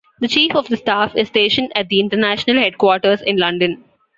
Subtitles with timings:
[0.19, 3.83] The Chief of the Staff is stationed at International Headquarters in London.